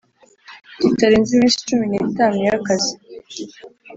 kitarenze 0.81 1.29
iminsi 1.33 1.65
cumi 1.67 1.85
n 1.91 1.93
itanu 2.09 2.37
y 2.47 2.51
akazi 2.57 2.93